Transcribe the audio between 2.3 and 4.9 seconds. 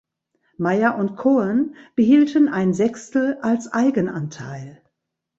ein Sechstel als Eigenanteil.